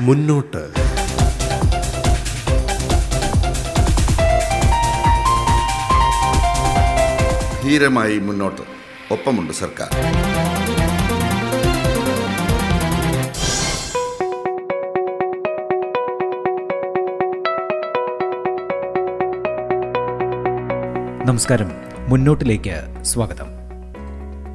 മുന്നോട്ട്. 0.00 0.74
ധീരമായി 7.64 8.18
മുന്നോട്ട്. 8.18 8.62
ഒപ്പമുണ്ട് 9.12 9.52
സർക്കാർ. 9.52 9.88
നമസ്കാരം. 21.26 21.72
മുന്നോട്ടിലേക്ക് 22.08 23.04
സ്വാഗതം. 23.04 23.46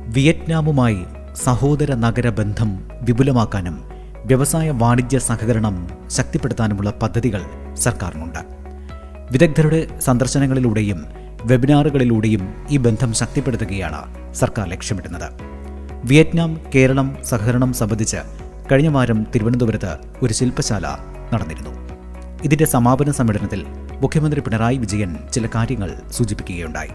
വിയറ്റ്നാമുമായി 0.07 1.05
സഹോദര 1.35 1.93
നഗര 1.93 2.29
ബന്ധം 2.29 2.89
വിപുലമാക്കാനും 3.01 3.94
വ്യവസായ 4.25 4.69
വാണിജ്യ 4.71 5.19
സഹകരണം 5.19 5.89
ശക്തിപ്പെടുത്താനുമുള്ള 6.07 6.91
പദ്ധതികൾ 6.91 7.41
സർക്കാരിനുണ്ട്. 7.73 8.39
വിദഗ്ധരുടെ 9.31 9.99
സന്ദർശനങ്ങളിലൂടെയും 9.99 11.05
വെബിനാറുകളിലൂടെയും 11.43 12.53
ഈ 12.69 12.77
ബന്ധം 12.77 13.13
ശക്തിപ്പെടുത്തുകയാണ് 13.13 14.33
സർക്കാർ 14.33 14.69
ലക്ഷ്യമിടുന്നത്. 14.69 15.29
വിയറ്റ്നാം 16.03 16.59
കേരളം 16.75 17.17
സഹകരണം 17.23 17.73
സംബന്ധിച്ച് 17.73 18.17
കഴിഞ്ഞ 18.71 18.87
വാരം 18.87 19.27
തിരുവനന്തപുരത്ത് 19.35 19.97
ഒരു 20.23 20.33
ശില്പശാല 20.33 20.87
നടന്നിരുന്നു. 21.33 21.69
ഇതിന്റെ 22.43 22.65
സമാപന 22.65 23.11
സമ്മേളനത്തിൽ 23.11 23.65
മുഖ്യമന്ത്രി 24.01 24.41
പിണറായി 24.41 24.77
വിജയൻ 24.77 25.17
ചില 25.33 25.47
കാര്യങ്ങൾ 25.55 25.93
സൂചിപ്പിക്കുകയുണ്ടായി. 26.11 26.89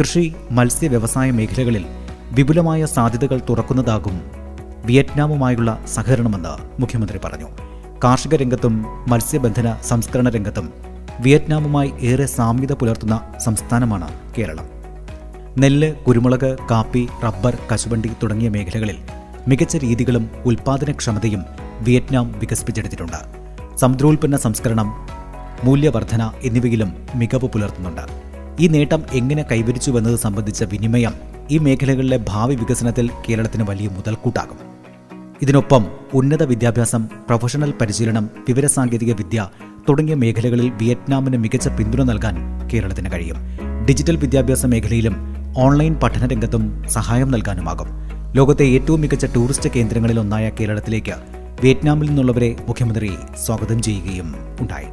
കൃഷി 0.00 0.34
മത്സ്യ 0.50 0.88
വ്യവസായ 0.88 1.30
മേഖലകളിൽ 1.30 1.84
വിപുലമായ 2.32 2.86
സാധ്യതകൾ 2.86 3.40
തുറക്കുന്നതാകും 3.50 4.43
വിയറ്റ്നാമുമായുള്ള 4.84 5.84
സഹകരണമെന്ന് 5.94 6.80
മുഖ്യമന്ത്രി 6.80 7.18
പറഞ്ഞു. 7.24 7.46
കാർഷിക 8.04 8.34
രംഗത്തും 8.34 8.86
മത്സ്യബന്ധന 9.08 9.76
സംസ്കരണ 9.84 10.28
രംഗത്തും 10.28 10.72
വിയറ്റ്നാമുമായി 11.20 11.92
ഏറെ 12.02 12.26
സാമ്യത 12.26 12.72
പുലർത്തുന്ന 12.72 13.20
സംസ്ഥാനമാണ് 13.44 14.08
കേരളം. 14.38 14.66
നെല്ല് 15.58 15.94
കുരുമുളക് 15.94 16.56
കാപ്പി 16.70 17.08
റബ്ബർ 17.24 17.58
കശുവണ്ടി 17.72 18.10
തുടങ്ങിയ 18.22 18.48
മേഖലകളിൽ 18.48 18.96
മികച്ച 19.48 19.76
രീതികളും 19.76 20.30
ഉൽപാദനക്ഷമതയും 20.44 21.44
വിയറ്റ്നാം 21.80 22.38
വികസിപ്പിച്ചെടുത്തിട്ടുണ്ട്. 22.38 23.44
സമുദ്രോൽപ്പന്ന 23.76 24.36
സംസ്കരണം 24.36 25.08
മൂല്യവർധന 25.64 26.30
എന്നിവയിലും 26.42 27.06
മികവ് 27.14 27.48
പുലർത്തുന്നുണ്ട്. 27.48 28.00
ഈ 28.60 28.68
നേട്ടം 28.68 29.02
എങ്ങനെ 29.12 29.42
കൈവരിച്ചുവെന്നത് 29.42 30.16
സംബന്ധിച്ച 30.16 30.62
വിനിമയം 30.62 31.14
ഈ 31.50 31.58
മേഖലകളിലെ 31.58 32.24
ഭാവി 32.28 32.54
വികസനത്തിൽ 32.54 33.10
കേരളത്തിന് 33.28 33.62
വലിയ 33.62 33.88
മുതൽക്കൂട്ടാകും. 33.88 34.73
ഇതിനൊപ്പം 35.42 35.86
ഉന്നത 36.14 36.42
വിദ്യാഭ്യാസം 36.42 37.04
പ്രൊഫഷണൽ 37.06 37.74
പരിശീലനം 37.80 38.30
വിവരസാങ്കേതിക 38.48 39.12
വിദ്യ 39.12 39.48
തുടങ്ങിയ 39.88 40.14
മേഖലകളിൽ 40.14 40.70
വിയറ്റ്നാമിന് 40.70 41.36
മികച്ച 41.36 41.68
പിന്തുണ 41.68 42.02
നൽകാൻ 42.02 42.34
കേരളത്തിന് 42.68 43.12
കഴിയും. 43.12 43.36
ഡിജിറ്റൽ 43.84 44.16
വിദ്യാഭ്യാസ 44.16 44.66
മേഖലയിലും 44.66 45.16
ഓൺലൈൻ 45.58 45.94
പഠന 45.94 46.26
രംഗത്തും 46.26 46.84
സഹായം 46.88 47.30
നൽകാനുമാകും. 47.30 47.86
ലോകത്തെ 48.34 48.64
ഏറ്റവും 48.64 49.00
മികച്ച 49.00 49.24
ടൂറിസ്റ്റ് 49.24 49.70
കേന്ദ്രങ്ങളിൽ 49.76 50.20
ഒന്നായ 50.20 50.50
കേരളത്തിലേക്ക് 50.60 51.14
വിയറ്റ്നാമിൽ 51.62 52.06
നിന്നുള്ളവരെ 52.06 52.56
മുഖ്യമന്ത്രി 52.68 53.10
സ്വാഗതം 53.46 53.82
ചെയ്യുകയും 53.82 54.34
ഉണ്ടായി. 54.60 54.86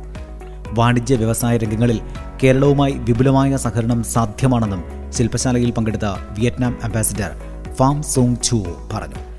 വാണിജ്യ 0.74 1.16
വ്യവസായ 1.16 1.58
രംഗങ്ങളിൽ 1.58 2.02
കേരളവുമായി 2.44 2.92
വിപുലമായ 2.92 3.58
സഹകരണം 3.58 4.04
സാധ്യമാണെന്നും 4.04 4.84
ശില്പശാലയിൽ 5.10 5.72
പങ്കെടുത്ത 5.72 6.06
വിയറ്റ്നാം 6.40 6.78
അംബാസിഡർ 6.84 7.32
ഫാം 7.74 8.04
സോങ് 8.04 8.36
ചു 8.44 8.64
പറഞ്ഞു. 8.94 9.31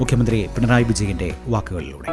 മുഖ്യമന്ത്രി 0.00 0.38
പിണറായി 0.54 0.86
വിജയന്റെ 0.90 1.30
വാക്കുകളിലൂടെ 1.54 2.10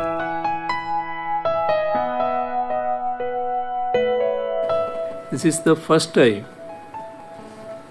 This 5.32 5.44
is 5.46 5.58
the 5.62 5.76
first 5.86 6.10
time 6.14 6.42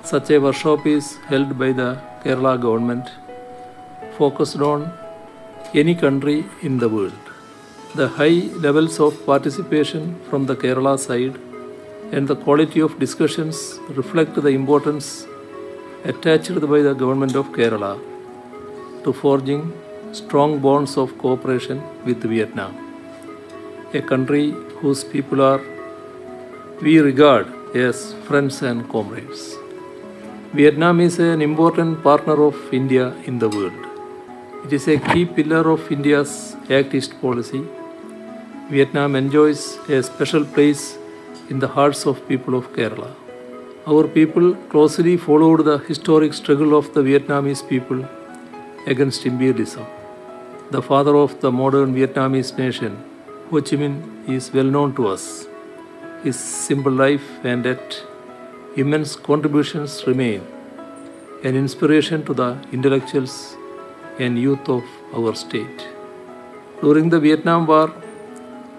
such 0.04 0.28
a 0.30 0.38
workshop 0.38 0.86
is 0.86 1.06
held 1.30 1.50
by 1.58 1.70
the 1.72 1.88
Kerala 2.22 2.52
government 2.60 3.06
focused 4.18 4.60
on 4.60 4.80
any 5.74 5.94
country 5.94 6.36
in 6.62 6.74
the 6.78 6.88
world. 6.88 7.22
The 7.94 8.08
high 8.18 8.38
levels 8.66 9.00
of 9.06 9.26
participation 9.26 10.04
from 10.28 10.46
the 10.46 10.56
Kerala 10.56 10.94
side 10.98 11.36
and 12.12 12.28
the 12.28 12.36
quality 12.36 12.80
of 12.80 12.98
discussions 12.98 13.56
reflect 14.00 14.34
the 14.36 14.54
importance 14.60 15.08
attached 16.04 16.60
by 16.72 16.80
the 16.82 16.94
government 16.94 17.34
of 17.34 17.48
Kerala 17.58 17.92
to 19.04 19.12
forging 19.12 19.72
strong 20.12 20.58
bonds 20.58 20.96
of 20.96 21.16
cooperation 21.18 21.82
with 22.04 22.22
Vietnam, 22.22 22.72
a 23.94 24.00
country 24.00 24.50
whose 24.80 25.04
people 25.04 25.40
are 25.40 25.60
we 26.80 26.98
regard 26.98 27.46
as 27.76 28.12
friends 28.26 28.60
and 28.62 28.88
comrades. 28.88 29.54
Vietnam 30.52 31.00
is 31.00 31.18
an 31.18 31.40
important 31.40 32.02
partner 32.02 32.42
of 32.44 32.56
India 32.72 33.14
in 33.24 33.38
the 33.38 33.48
world. 33.48 33.86
It 34.64 34.72
is 34.72 34.86
a 34.88 34.98
key 34.98 35.24
pillar 35.24 35.70
of 35.70 35.90
India's 35.90 36.56
Act 36.70 36.94
East 36.94 37.20
policy. 37.20 37.62
Vietnam 38.68 39.16
enjoys 39.16 39.76
a 39.88 40.02
special 40.02 40.44
place 40.44 40.98
in 41.48 41.58
the 41.58 41.68
hearts 41.68 42.04
of 42.06 42.26
people 42.28 42.54
of 42.54 42.72
Kerala. 42.72 43.10
Our 43.86 44.06
people 44.06 44.54
closely 44.72 45.16
followed 45.16 45.64
the 45.64 45.78
historic 45.78 46.34
struggle 46.34 46.76
of 46.76 46.92
the 46.94 47.00
Vietnamese 47.00 47.66
people 47.68 48.06
against 48.86 49.26
imperialism. 49.26 49.86
The 50.70 50.82
father 50.82 51.16
of 51.16 51.40
the 51.40 51.52
modern 51.52 51.94
Vietnamese 51.94 52.56
nation, 52.56 52.96
Ho 53.50 53.60
Chi 53.60 53.76
Minh, 53.76 54.28
is 54.28 54.52
well 54.52 54.64
known 54.64 54.94
to 54.96 55.08
us. 55.08 55.46
His 56.24 56.38
simple 56.38 56.92
life 56.92 57.44
and 57.44 57.64
yet 57.64 58.02
immense 58.76 59.16
contributions 59.16 60.06
remain 60.06 60.42
an 61.44 61.56
inspiration 61.56 62.24
to 62.24 62.34
the 62.34 62.56
intellectuals 62.72 63.56
and 64.18 64.38
youth 64.38 64.68
of 64.68 64.84
our 65.14 65.34
state. 65.34 65.88
During 66.80 67.10
the 67.10 67.20
Vietnam 67.20 67.66
War, 67.66 67.92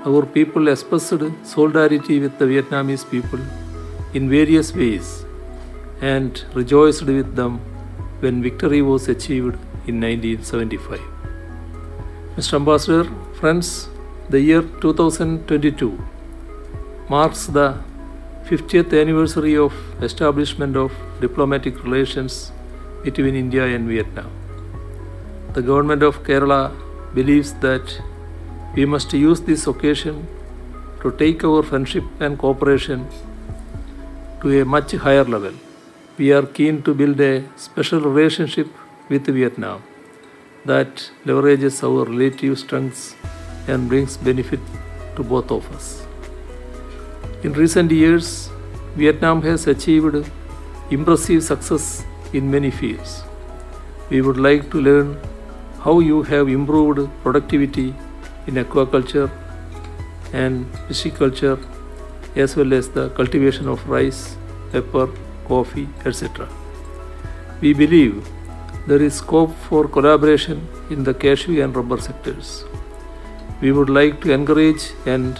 our 0.05 0.25
people 0.25 0.67
expressed 0.67 1.21
solidarity 1.43 2.19
with 2.19 2.37
the 2.39 2.45
Vietnamese 2.45 3.09
people 3.09 3.39
in 4.13 4.29
various 4.29 4.73
ways 4.73 5.25
and 6.01 6.43
rejoiced 6.53 7.03
with 7.03 7.35
them 7.35 7.59
when 8.19 8.41
victory 8.41 8.81
was 8.81 9.07
achieved 9.07 9.57
in 9.87 9.99
1975. 9.99 10.99
Mr. 12.37 12.53
Ambassador, 12.55 13.09
friends, 13.39 13.89
the 14.29 14.39
year 14.39 14.61
2022 14.81 15.99
marks 17.09 17.47
the 17.47 17.77
50th 18.45 18.99
anniversary 18.99 19.55
of 19.55 19.73
establishment 20.01 20.75
of 20.75 20.91
diplomatic 21.21 21.83
relations 21.83 22.51
between 23.03 23.35
India 23.35 23.65
and 23.65 23.87
Vietnam. 23.87 24.31
The 25.53 25.61
government 25.61 26.03
of 26.03 26.23
Kerala 26.23 26.71
believes 27.13 27.53
that 27.65 28.01
we 28.75 28.85
must 28.85 29.13
use 29.13 29.41
this 29.41 29.67
occasion 29.67 30.27
to 31.01 31.11
take 31.11 31.43
our 31.43 31.61
friendship 31.61 32.03
and 32.19 32.39
cooperation 32.39 33.07
to 34.41 34.61
a 34.61 34.65
much 34.65 34.93
higher 34.93 35.23
level. 35.23 35.53
We 36.17 36.31
are 36.31 36.45
keen 36.45 36.81
to 36.83 36.93
build 36.93 37.19
a 37.19 37.43
special 37.55 37.99
relationship 37.99 38.67
with 39.09 39.25
Vietnam 39.25 39.83
that 40.65 41.09
leverages 41.25 41.83
our 41.83 42.05
relative 42.05 42.57
strengths 42.59 43.15
and 43.67 43.89
brings 43.89 44.17
benefit 44.17 44.59
to 45.15 45.23
both 45.23 45.51
of 45.51 45.69
us. 45.75 46.05
In 47.43 47.53
recent 47.53 47.91
years, 47.91 48.49
Vietnam 48.95 49.41
has 49.41 49.67
achieved 49.67 50.29
impressive 50.89 51.43
success 51.43 52.05
in 52.31 52.49
many 52.49 52.71
fields. 52.71 53.23
We 54.09 54.21
would 54.21 54.37
like 54.37 54.69
to 54.71 54.81
learn 54.81 55.17
how 55.81 55.99
you 55.99 56.23
have 56.23 56.47
improved 56.47 57.09
productivity 57.23 57.93
in 58.47 58.55
aquaculture 58.55 59.29
and 60.31 60.65
pisciculture 60.87 61.57
as 62.35 62.55
well 62.55 62.73
as 62.73 62.89
the 62.89 63.09
cultivation 63.09 63.67
of 63.67 63.87
rice, 63.87 64.37
pepper, 64.71 65.09
coffee, 65.47 65.87
etc. 66.05 66.47
We 67.61 67.73
believe 67.73 68.27
there 68.85 69.01
is 69.01 69.15
scope 69.15 69.55
for 69.69 69.87
collaboration 69.87 70.67
in 70.89 71.03
the 71.03 71.13
cashew 71.13 71.61
and 71.63 71.75
rubber 71.75 71.99
sectors. 71.99 72.65
We 73.61 73.71
would 73.71 73.89
like 73.89 74.19
to 74.21 74.33
encourage 74.33 74.91
and 75.05 75.39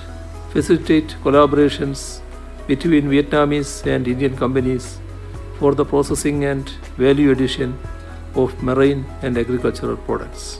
facilitate 0.51 1.15
collaborations 1.23 2.21
between 2.67 3.09
Vietnamese 3.09 3.85
and 3.85 4.07
Indian 4.07 4.37
companies 4.37 4.99
for 5.59 5.75
the 5.75 5.83
processing 5.83 6.45
and 6.45 6.69
value 6.97 7.31
addition 7.31 7.77
of 8.35 8.63
marine 8.63 9.05
and 9.21 9.37
agricultural 9.37 9.97
products. 9.97 10.59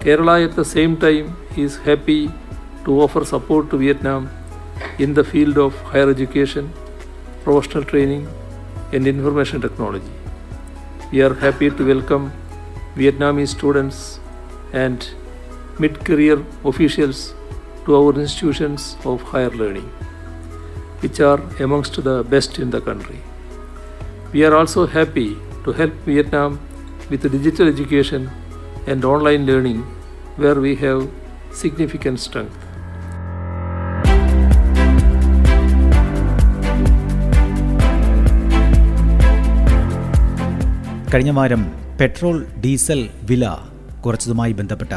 Kerala 0.00 0.44
at 0.48 0.56
the 0.56 0.64
same 0.64 0.96
time 0.96 1.36
is 1.56 1.76
happy 1.76 2.30
to 2.86 3.00
offer 3.02 3.24
support 3.24 3.68
to 3.70 3.76
Vietnam 3.76 4.30
in 4.98 5.12
the 5.12 5.22
field 5.22 5.58
of 5.58 5.78
higher 5.82 6.08
education, 6.08 6.72
professional 7.44 7.84
training, 7.84 8.26
and 8.92 9.06
information 9.06 9.60
technology. 9.60 10.19
We 11.12 11.22
are 11.22 11.34
happy 11.34 11.68
to 11.70 11.84
welcome 11.86 12.30
Vietnamese 12.94 13.48
students 13.48 14.20
and 14.72 15.08
mid 15.80 16.04
career 16.04 16.36
officials 16.64 17.34
to 17.84 17.96
our 17.96 18.12
institutions 18.14 18.96
of 19.04 19.20
higher 19.22 19.50
learning, 19.50 19.88
which 21.00 21.18
are 21.18 21.40
amongst 21.58 22.00
the 22.04 22.22
best 22.22 22.60
in 22.60 22.70
the 22.70 22.80
country. 22.80 23.18
We 24.32 24.44
are 24.44 24.54
also 24.54 24.86
happy 24.86 25.36
to 25.64 25.72
help 25.72 25.92
Vietnam 26.06 26.60
with 27.08 27.28
digital 27.32 27.66
education 27.66 28.30
and 28.86 29.04
online 29.04 29.46
learning, 29.46 29.82
where 30.36 30.60
we 30.60 30.76
have 30.76 31.10
significant 31.50 32.20
strength. 32.20 32.69
കഴിഞ്ഞ 41.14 41.30
വാരം 41.30 41.72
petrol 42.00 42.46
diesel 42.64 43.08
വില 43.22 43.56
കുറച്ചതുമായി 44.06 44.52
ബന്ധപ്പെട്ട 44.52 44.90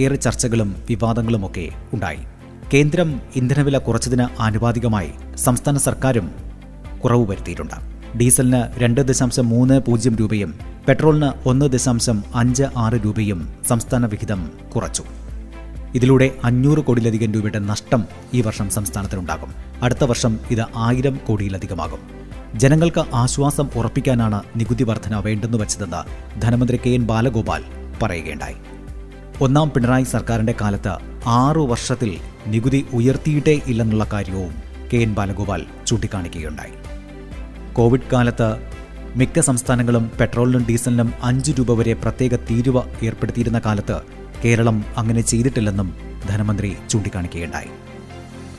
ഏറെ 0.00 0.16
ചർച്ചകളും 0.16 0.76
വിവാദങ്ങളുമൊക്കെ 0.88 1.68
ഉണ്ടായി. 1.92 2.18
കേന്ദ്രം 2.74 3.20
ഇന്ധനവില 3.36 3.78
കുറച്ചതിന് 3.78 4.42
ആനുപാതികമായി 4.42 5.10
സംസ്ഥാന 5.34 5.78
സർക്കാരും 5.78 6.30
കുറവ് 7.04 7.30
വരുത്തിയിട്ടുണ്ട്. 7.30 7.74
ഡീസലിന് 8.18 8.80
രണ്ട് 8.80 9.00
ദശാംശം 9.00 9.48
മൂന്ന് 9.48 9.80
പൂജ്യം 9.80 10.16
രൂപയും 10.16 10.58
പെട്രോളിന് 10.88 11.48
ഒന്ന് 11.48 11.66
ദശാംശം 11.66 12.24
അഞ്ച് 12.34 12.62
ആറ് 12.76 12.94
രൂപയും 12.94 13.54
സംസ്ഥാന 13.68 14.06
വിഹിതം 14.06 14.50
കുറച്ചു. 14.74 15.02
ഇതിലൂടെ 15.94 16.30
അഞ്ഞൂറ് 16.44 16.78
കോടിയിലധികം 16.78 17.32
രൂപയുടെ 17.32 17.58
നഷ്ടം 17.58 18.04
ഈ 18.34 18.40
വർഷം 18.40 18.70
സംസ്ഥാനത്തിനുണ്ടാകും. 18.70 19.54
അടുത്ത 19.82 20.04
വർഷം 20.04 20.38
ഇത് 20.50 20.64
ആയിരം 20.76 21.20
കോടിയിലധികമാകും. 21.26 22.21
ജനങ്ങൾക്ക് 22.56 23.04
ആശ്വാസം 23.14 23.68
ഉറപ്പിക്കാനാണ് 23.76 24.42
നികുതി 24.56 24.84
വർധന 24.84 25.16
വേണ്ടെന്ന് 25.16 25.58
വച്ചതെന്ന് 25.58 26.42
ധനമന്ത്രി 26.42 26.80
കെ 26.86 26.90
എൻ 26.90 27.06
ബാലഗോപാൽ 27.06 27.64
പറയുകയുണ്ടായി. 28.02 28.54
ഒന്നാം 29.40 29.70
പിണറായി 29.70 30.04
സർക്കാരിന്റെ 30.04 30.54
കാലത്ത് 30.60 30.96
ആറു 31.26 31.60
വർഷത്തിൽ 31.60 32.16
നികുതി 32.46 32.86
ഉയർത്തിയിട്ടേ 32.92 33.60
ഇല്ലെന്നുള്ള 33.66 34.06
കാര്യവും 34.12 34.54
കെ 34.92 34.96
എൻ 34.96 35.14
ബാലഗോപാൽ 35.14 35.66
ചൂണ്ടിക്കാണിക്കുകയുണ്ടായി. 35.86 36.70
കോവിഡ് 37.72 38.10
കാലത്ത് 38.12 38.56
മിക്ക 39.16 39.40
സംസ്ഥാനങ്ങളും 39.40 40.10
പെട്രോളിനും 40.20 40.66
ഡീസലിനും 40.68 41.12
അഞ്ച് 41.22 41.52
രൂപ 41.58 41.72
വരെ 41.72 41.92
പ്രത്യേക 41.92 42.36
തീരുവ 42.36 42.82
ഏർപ്പെടുത്തിയിരുന്ന 43.02 43.60
കാലത്ത് 43.66 44.00
കേരളം 44.44 44.84
അങ്ങനെ 44.96 45.20
ചെയ്തിട്ടില്ലെന്നും 45.20 45.94
ധനമന്ത്രി 46.28 46.76
ചൂണ്ടിക്കാണിക്കുകയുണ്ടായി. 46.90 47.68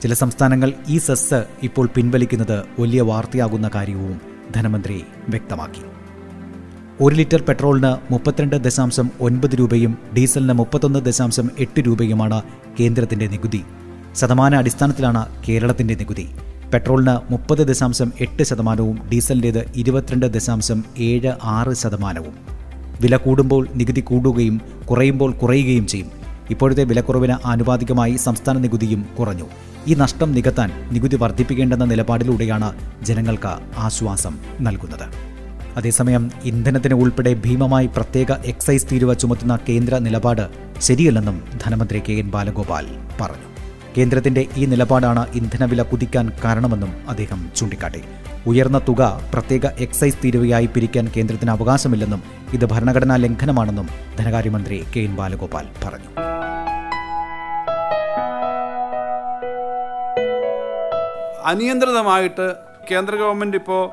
ചില 0.03 0.13
സംസ്ഥാനങ്ങൾ 0.13 0.73
ഈ 0.88 0.97
സെസ് 0.97 1.44
ഇപ്പോൾ 1.63 1.89
പിൻവലിക്കുന്നത് 1.95 2.63
വലിയ 2.79 3.01
വാർത്തയാകുന്ന 3.01 3.69
കാര്യവും 3.75 4.21
ധനമന്ത്രി 4.55 5.03
വ്യക്തമാക്കി. 5.29 5.81
ഒരു 7.01 7.15
ലിറ്റർ 7.15 7.41
പെട്രോളിന് 7.41 8.13
മുപ്പത്തിരണ്ട് 8.13 8.55
ദശാംശം 8.55 9.11
ഒൻപത് 9.21 9.55
രൂപയും 9.55 9.97
ഡീസലിന് 10.17 10.53
മുപ്പത്തൊന്ന് 10.53 11.00
ദശാംശം 11.00 11.51
എട്ട് 11.59 11.79
രൂപയുമാണ് 11.79 12.41
കേന്ദ്രത്തിന്റെ 12.79 13.27
നികുതി. 13.27 13.63
ശതമാന 14.15 14.55
അടിസ്ഥാനത്തിലാണ് 14.55 15.25
കേരളത്തിന്റെ 15.50 15.95
നികുതി. 15.95 16.29
പെട്രോളിന് 16.73 17.31
മുപ്പത് 17.31 17.67
ദശാംശം 17.67 18.13
എട്ട് 18.19 18.44
ശതമാനവും 18.44 19.09
ഡീസലിന്റേത് 19.11 19.71
ഇരുപത്തിരണ്ട് 19.75 20.25
ദശാംശം 20.25 20.83
ഏഴ് 21.00 21.31
ആറ് 21.44 21.73
ശതമാനവും. 21.73 22.33
വില 23.01 23.17
കൂടുമ്പോൾ 23.17 23.67
നികുതി 23.75 24.01
കൂടുകയും 24.01 24.61
കുറയുമ്പോൾ 24.91 25.31
കുറയുകയും 25.31 25.88
ചെയ്യും. 25.88 26.22
ഇപ്പോഴത്തെ 26.49 26.83
വിലക്കുറവിന് 26.83 27.47
ആനുപാതികമായി 27.47 28.15
സംസ്ഥാന 28.15 28.57
നികുതിയും 28.57 29.07
കുറഞ്ഞു. 29.19 29.47
ഈ 29.87 29.93
നഷ്ടം 29.93 30.31
നികത്താൻ 30.31 30.71
നികുതി 30.91 31.15
വർദ്ധിപ്പിക്കേണ്ടെന്ന 31.15 31.85
നിലപാടിലൂടെയാണ് 31.85 32.73
ജനങ്ങൾക്ക് 33.03 33.53
ആശ്വാസം 33.77 34.39
നൽകുന്നത്. 34.61 35.33
അതേസമയം 35.77 36.31
ഇന്ധനത്തിന് 36.45 36.93
ഉൾപ്പെടെ 36.93 37.33
ഭീമമായി 37.33 37.87
പ്രത്യേക 37.87 38.31
എക്സൈസ് 38.31 38.87
തീരുവ 38.91 39.13
ചുമത്തുന്ന 39.13 39.59
കേന്ദ്ര 39.69 39.97
നിലപാട് 39.97 40.49
ശരിയല്ലെന്നും 40.81 41.43
ധനമന്ത്രി 41.65 42.01
കെ 42.09 42.13
എൻ 42.13 42.31
ബാലഗോപാൽ 42.31 42.85
പറഞ്ഞു. 43.21 43.49
കേന്ദ്രത്തിന്റെ 43.97 44.45
ഈ 44.57 44.65
നിലപാടാണ് 44.65 45.27
ഇന്ധനവില 45.35 45.81
കുതിക്കാൻ 45.81 46.31
കാരണമെന്നും 46.43 46.93
അദ്ദേഹം 47.09 47.49
ചൂണ്ടിക്കാട്ടി. 47.55 48.01
ഉയർന്ന 48.47 48.77
തുക 48.77 49.21
പ്രത്യേക 49.33 49.65
എക്സൈസ് 49.65 50.17
തീരുവയായി 50.23 50.65
പിരിക്കാൻ 50.65 51.11
കേന്ദ്രത്തിന് 51.17 51.51
അവകാശമില്ലെന്നും 51.51 52.23
ഇത് 52.53 52.65
ഭരണഘടനാ 52.65 53.15
ലംഘനമാണെന്നും 53.15 53.87
ധനകാര്യമന്ത്രി 54.19 54.83
കെ 54.95 54.99
എൻ 54.99 55.15
ബാലഗോപാൽ 55.15 55.65
പറഞ്ഞു. 55.85 56.32
അനിയന്ത്രിതമായിട്ട് 61.45 62.55
കേന്ദ്ര 62.91 63.15
ഗവൺമെന്റ് 63.15 63.57
ഇപ്പോൾ 63.57 63.89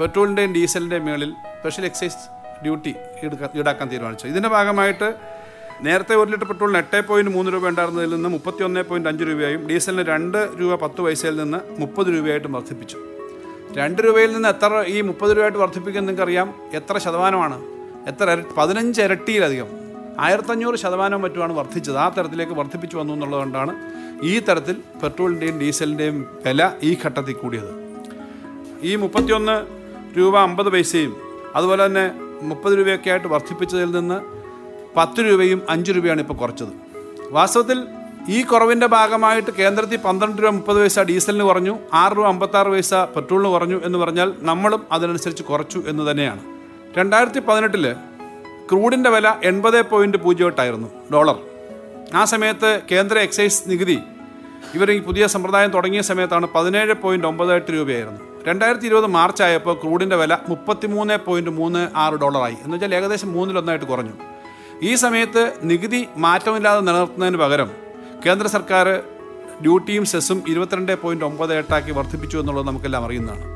പെട്രോളിന്റെയും 0.00 0.52
ഡീസലിന്റെയും 0.52 1.04
മേളിൽ 1.04 1.30
സ്പെഷ്യൽ 1.30 1.84
എക്സൈസ് 1.84 2.16
ഡ്യൂട്ടി 2.62 2.94
ഈടാക്കാൻ 3.24 3.58
ഈടാക്കാൻ 3.58 3.90
തീരുമാനിച്ചു. 3.90 4.26
ഇതിന്റെ 4.26 4.48
ഭാഗമായിട്ട് 4.48 5.14
നേരത്തെ 5.82 6.14
ഒരു 6.14 6.30
ലിറ്റർ 6.30 6.44
പെട്രോളിന് 6.44 6.78
എട്ട് 6.78 7.08
പോയിന്റ് 7.08 7.32
മൂന്ന് 7.32 7.52
രൂപ 7.52 7.68
ഉണ്ടായിരുന്നതിൽ 7.68 8.10
നിന്ന് 8.10 8.28
മുപ്പത്തി 8.28 8.62
ഒന്ന് 8.62 8.82
പോയിന്റ് 8.82 9.08
അഞ്ച് 9.08 9.24
രൂപയായും 9.24 9.68
ഡീസലിന് 9.68 10.02
രണ്ട് 10.08 10.38
രൂപ 10.60 10.74
പത്ത് 10.74 11.00
പൈസയിൽ 11.00 11.36
നിന്ന് 11.36 11.80
മുപ്പത് 11.80 12.06
രൂപയായിട്ടും 12.06 12.52
വർദ്ധിപ്പിച്ചു. 12.52 12.98
രണ്ട് 13.76 14.02
രൂപയിൽ 14.02 14.32
നിന്ന് 14.32 14.48
എത്ര 14.48 14.84
ഈ 14.86 15.00
മുപ്പത് 15.00 15.30
രൂപയായിട്ട് 15.30 15.58
വർദ്ധിപ്പിക്കുന്നത് 15.58 16.10
നിങ്ങൾക്കറിയാം? 16.10 16.54
എത്ര 16.72 16.98
ശതമാനമാണ്? 16.98 17.62
എത്ര 18.06 18.42
പതിനഞ്ച് 18.56 19.02
ഇരട്ടിയിലധികം. 19.02 19.66
ആയിരത്തഞ്ഞൂറ് 20.20 20.76
ശതമാനം 20.76 21.22
മറ്റുമാണ് 21.22 21.52
വർദ്ധിച്ചത്. 21.52 21.96
ആ 21.96 22.08
തരത്തിലേക്ക് 22.08 22.52
വർദ്ധിപ്പിച്ചു 22.52 22.96
വന്നു 22.96 23.12
എന്നുള്ളതുകൊണ്ടാണ് 23.12 23.95
ഈ 24.22 24.40
തരത്തിൽ 24.40 24.76
പെട്രോളിന്റെയും 25.02 25.58
ഡീസലിന്റെയും 25.58 26.38
വില 26.46 26.70
ഈ 26.82 26.96
ഘട്ടത്തിൽ 27.04 27.32
കൂടിയത്. 27.32 27.72
ഈ 28.82 28.96
മുപ്പത്തിയൊന്ന് 28.96 29.66
രൂപ 30.18 30.38
അമ്പത് 30.38 30.68
പൈസയും 30.72 31.16
അതുപോലെ 31.54 31.86
തന്നെ 31.86 32.10
മുപ്പത് 32.42 32.78
രൂപയൊക്കെ 32.78 33.10
ആയിട്ട് 33.10 33.28
വർദ്ധിപ്പിച്ചതിൽ 33.28 33.90
നിന്ന് 33.90 34.20
പത്ത് 34.96 35.20
രൂപയും 35.20 35.62
അഞ്ച് 35.68 35.92
രൂപയാണ് 35.92 36.20
ഇപ്പോൾ 36.20 36.34
കുറച്ചത്. 36.34 36.68
വാസ്തവത്തിൽ 37.30 37.86
ഈ 38.28 38.42
കുറവിന്റെ 38.42 38.86
ഭാഗമായിട്ട് 38.86 39.50
കേന്ദ്രത്തിൽ 39.50 39.96
പന്ത്രണ്ട് 39.96 40.42
രൂപ 40.42 40.50
മുപ്പത് 40.50 40.80
പൈസ 40.80 40.98
ഡീസലിന് 40.98 41.44
കുറഞ്ഞു 41.44 41.78
ആറ് 41.92 42.12
രൂപ 42.16 42.26
അമ്പത്താറ് 42.26 42.68
പൈസ 42.68 42.94
പെട്രോളിന് 42.94 43.48
കുറഞ്ഞു 43.48 43.80
എന്ന് 43.84 43.98
പറഞ്ഞാൽ 43.98 44.34
നമ്മളും 44.38 44.82
അതിനനുസരിച്ച് 44.92 45.42
കുറച്ചു 45.42 45.82
എന്ന് 45.86 46.10
തന്നെയാണ്. 46.10 46.40
രണ്ടായിരത്തി 46.96 47.38
പതിനെട്ടിൽ 47.38 47.92
ക്രൂഡിന്റെ 48.70 49.10
വില 49.10 49.34
എൺപത് 49.44 49.82
പോയിന്റ് 49.82 50.18
പൂജ്യം 50.18 50.46
എട്ടായിരുന്നു 50.46 50.88
ഡോളർ. 51.12 51.55
ആ 52.14 52.24
സമയത്ത് 52.24 52.80
കേന്ദ്ര 52.92 53.18
എക്സൈസ് 53.18 53.62
നികുതി 53.66 53.98
ഇവർ 54.74 54.90
ഈ 54.90 55.00
പുതിയ 55.00 55.26
സമ്പ്രദായം 55.26 55.70
തുടങ്ങിയ 55.70 56.00
സമയത്താണ് 56.00 56.46
പതിനേഴ് 56.46 56.94
പോയിന്റ് 56.94 57.26
ഒമ്പത് 57.26 57.54
എട്ട് 57.54 57.72
രൂപയായിരുന്നു. 57.72 58.20
രണ്ടായിരത്തി 58.46 58.86
ഇരുപത് 58.86 59.06
മാർച്ച് 59.06 59.42
ആയപ്പോൾ 59.42 59.74
ക്രൂഡിന്റെ 59.74 60.16
വില 60.16 60.38
മുപ്പത്തിമൂന്ന് 60.48 61.18
പോയിന്റ് 61.24 61.50
മൂന്ന് 61.50 61.88
ആറ് 61.96 62.14
ഡോളറായി. 62.14 62.56
എന്ന് 62.62 62.74
വെച്ചാൽ 62.74 62.94
ഏകദേശം 62.94 63.32
മൂന്നിലൊന്നായിട്ട് 63.32 63.84
കുറഞ്ഞു. 63.84 64.12
ഈ 64.82 64.94
സമയത്ത് 64.94 65.52
നികുതി 65.62 66.08
മാറ്റമില്ലാതെ 66.16 66.80
നിലനിർത്തുന്നതിന് 66.80 67.36
പകരം 67.36 67.70
കേന്ദ്ര 68.26 68.46
സർക്കാർ 68.46 69.02
ഡ്യൂട്ടിയും 69.62 70.04
സെസ്സും 70.04 70.42
ഇരുപത്തിരണ്ട് 70.48 71.02
പോയിന്റ് 71.02 71.24
ഒമ്പത് 71.24 71.58
എട്ടാക്കി 71.58 71.92
വർദ്ധിപ്പിച്ചു 71.92 72.38
എന്നുള്ളത് 72.38 72.66
നമുക്കെല്ലാം 72.66 73.04
അറിയുന്നതാണ്. 73.04 73.55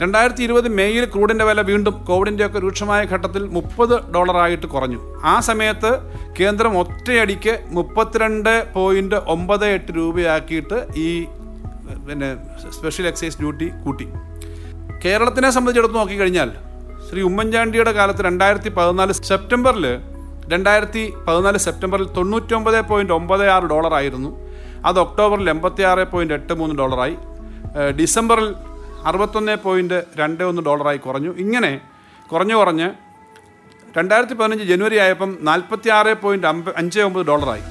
രണ്ടായിരത്തി 0.00 0.42
ഇരുപത് 0.42 0.68
മെയ്യിൽ 0.68 1.04
ക്രൂഡിന്റെ 1.04 1.44
വില 1.44 1.60
വീണ്ടും 1.60 2.04
കോവിഡിന്റെയൊക്കെ 2.08 2.58
രൂക്ഷമായ 2.58 3.04
ഘട്ടത്തിൽ 3.04 3.42
മുപ്പത് 3.46 3.94
ഡോളറായിട്ട് 4.14 4.66
കുറഞ്ഞു. 4.66 4.98
ആ 5.24 5.40
സമയത്ത് 5.40 5.90
കേന്ദ്രം 6.40 6.78
ഒറ്റയടിക്ക് 6.78 7.58
മുപ്പത്തിരണ്ട് 7.68 8.66
പോയിന്റ് 8.74 9.14
ഒമ്പത് 9.14 9.66
എട്ട് 9.66 9.92
രൂപയാക്കിയിട്ട് 9.96 10.86
ഈ 10.96 11.24
പിന്നെ 12.08 12.28
സ്പെഷ്യൽ 12.70 13.06
എക്സൈസ് 13.06 13.38
ഡ്യൂട്ടി 13.38 13.68
കൂട്ടി. 13.84 14.06
കേരളത്തിനെ 15.04 15.50
സംബന്ധിച്ചിടത്ത് 15.50 15.94
നോക്കിക്കഴിഞ്ഞാൽ 15.94 16.52
ശ്രീ 17.08 17.22
ഉമ്മൻചാണ്ടിയുടെ 17.22 17.92
കാലത്ത് 17.92 18.22
രണ്ടായിരത്തി 18.24 18.68
പതിനാല് 18.68 19.12
സെപ്റ്റംബറിൽ 19.12 19.86
രണ്ടായിരത്തി 20.52 21.12
പതിനാല് 21.28 21.58
സെപ്റ്റംബറിൽ 21.58 22.06
തൊണ്ണൂറ്റൊമ്പത് 22.16 22.80
പോയിന്റ് 22.80 23.12
ഒമ്പത് 23.12 23.48
ആറ് 23.50 23.62
ഡോളറായിരുന്നു. 23.62 24.30
അത് 24.86 24.98
ഒക്ടോബറിൽ 25.00 25.50
എൺപത്തി 25.50 25.82
ആറ് 25.82 26.04
പോയിന്റ് 26.12 26.34
എട്ട് 26.34 26.52
മൂന്ന് 26.52 26.74
ഡോളറായി. 26.76 27.16
ഡിസംബറിൽ 28.00 28.48
അറുപത്തൊന്ന് 29.04 29.56
പോയിന്റ് 29.56 30.04
രണ്ട് 30.16 30.44
ഒന്ന് 30.44 30.62
ഡോളറായി 30.62 30.96
കുറഞ്ഞു. 30.96 31.30
ഇങ്ങനെ 31.30 31.80
കുറഞ്ഞു 32.32 32.54
കുറഞ്ഞ് 32.54 32.90
രണ്ടായിരത്തി 33.98 34.34
പതിനഞ്ച് 34.34 34.64
ജനുവരി 34.64 34.96
ആയപ്പം 34.96 35.38
നാൽപ്പത്തി 35.40 35.88
ആറ് 35.88 36.14
പോയിന്റ് 36.14 36.46
അമ്പ 36.46 36.68
അഞ്ച് 36.76 37.00
ഒമ്പത് 37.00 37.26
ഡോളറായി. 37.26 37.62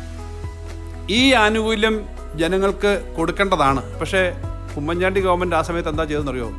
ഈ 1.10 1.34
ആനുകൂല്യം 1.34 2.06
ജനങ്ങൾക്ക് 2.36 3.14
കൊടുക്കേണ്ടതാണ്. 3.18 4.00
പക്ഷേ 4.00 4.34
ഉമ്മൻചാണ്ടി 4.78 5.22
ഗവൺമെന്റ് 5.22 5.56
ആ 5.56 5.62
സമയത്ത് 5.62 5.90
എന്താ 5.90 6.04
ചെയ്തതെന്നറിയോ? 6.04 6.52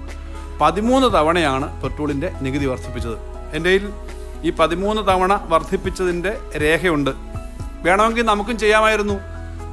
പതിമൂന്ന് 0.61 1.15
തവണയാണ് 1.15 1.83
പെട്രോളിന്റെ 1.83 2.33
നികുതി 2.41 2.67
വർദ്ധിപ്പിച്ചത്. 2.67 3.17
എന്റെ 3.53 3.81
ഈ 4.43 4.51
പതിമൂന്ന് 4.51 5.03
തവണ 5.03 5.47
വർദ്ധിപ്പിച്ചതിന്റെ 5.49 6.39
രേഖയുണ്ട്. 6.57 7.11
വേണമെങ്കിൽ 7.83 8.23
നമുക്കും 8.23 8.59
ചെയ്യാമായിരുന്നു. 8.59 9.15